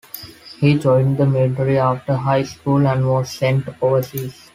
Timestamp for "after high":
1.77-2.41